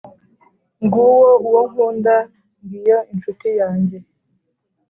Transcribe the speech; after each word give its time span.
Nguwo 0.83 1.27
uwo 1.47 1.61
nkunda, 1.69 2.15
ngiyo 2.63 2.97
incuti 3.11 3.49
yanjye, 3.59 3.97